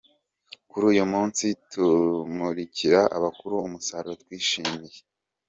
[0.69, 4.97] kuri uyu munsi tumurikira abakuru umusaruro twishimiye.